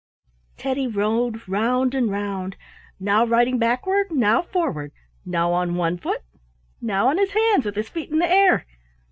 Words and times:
Teddy 0.57 0.87
rode 0.87 1.47
round 1.47 1.93
and 1.93 2.09
round, 2.09 2.57
now 2.99 3.23
riding 3.23 3.59
backward, 3.59 4.11
now 4.11 4.41
forward, 4.41 4.91
now 5.27 5.53
on 5.53 5.75
one 5.75 5.95
foot, 5.99 6.23
now 6.81 7.05
on 7.07 7.19
his 7.19 7.29
hands 7.33 7.65
with 7.67 7.75
his 7.75 7.87
feet 7.89 8.09
in 8.09 8.17
the 8.17 8.25
air. 8.27 8.65